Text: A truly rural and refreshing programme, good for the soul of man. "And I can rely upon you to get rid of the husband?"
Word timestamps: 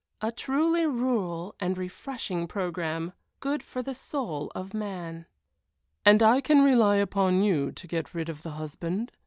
A 0.19 0.31
truly 0.31 0.87
rural 0.87 1.53
and 1.59 1.77
refreshing 1.77 2.47
programme, 2.47 3.13
good 3.39 3.61
for 3.61 3.83
the 3.83 3.93
soul 3.93 4.51
of 4.55 4.73
man. 4.73 5.27
"And 6.03 6.23
I 6.23 6.41
can 6.41 6.63
rely 6.63 6.95
upon 6.95 7.43
you 7.43 7.71
to 7.73 7.87
get 7.87 8.15
rid 8.15 8.27
of 8.27 8.41
the 8.41 8.49
husband?" 8.57 9.11